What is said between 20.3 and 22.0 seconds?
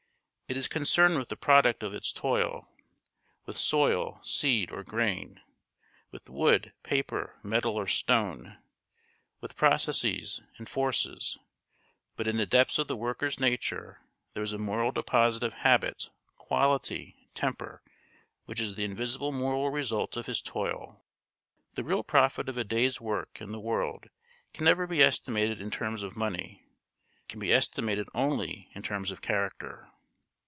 toil. The